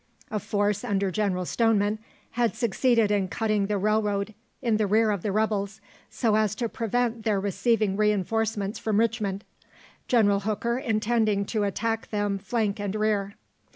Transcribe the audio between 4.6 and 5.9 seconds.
the rear of the rebels,